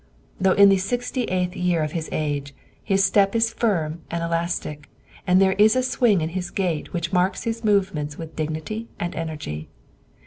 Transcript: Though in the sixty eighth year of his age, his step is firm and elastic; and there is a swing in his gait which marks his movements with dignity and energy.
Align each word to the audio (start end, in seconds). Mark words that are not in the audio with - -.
Though 0.39 0.53
in 0.53 0.69
the 0.69 0.77
sixty 0.79 1.25
eighth 1.25 1.55
year 1.55 1.83
of 1.83 1.91
his 1.91 2.09
age, 2.11 2.55
his 2.83 3.03
step 3.03 3.35
is 3.35 3.53
firm 3.53 4.01
and 4.09 4.23
elastic; 4.23 4.89
and 5.27 5.39
there 5.39 5.53
is 5.59 5.75
a 5.75 5.83
swing 5.83 6.21
in 6.21 6.29
his 6.29 6.49
gait 6.49 6.91
which 6.91 7.13
marks 7.13 7.43
his 7.43 7.63
movements 7.63 8.17
with 8.17 8.35
dignity 8.35 8.87
and 8.99 9.13
energy. 9.13 9.69